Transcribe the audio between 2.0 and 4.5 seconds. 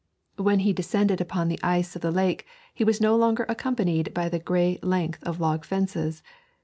the lake he was no longer accompanied by the